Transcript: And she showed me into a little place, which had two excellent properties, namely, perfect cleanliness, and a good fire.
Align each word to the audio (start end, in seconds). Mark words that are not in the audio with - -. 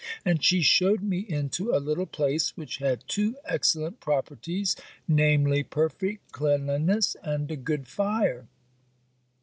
And 0.25 0.43
she 0.43 0.61
showed 0.63 1.03
me 1.03 1.19
into 1.19 1.69
a 1.69 1.77
little 1.79 2.07
place, 2.07 2.57
which 2.57 2.77
had 2.79 3.03
two 3.07 3.35
excellent 3.45 3.99
properties, 3.99 4.75
namely, 5.07 5.61
perfect 5.61 6.31
cleanliness, 6.31 7.15
and 7.21 7.51
a 7.51 7.55
good 7.55 7.87
fire. 7.87 8.47